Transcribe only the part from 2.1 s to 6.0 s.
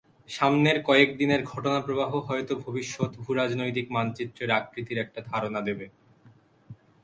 হয়তো ভবিষ্যৎ ভূরাজনৈতিক মানচিত্রের আকৃতির একটা ধারণা দেবে।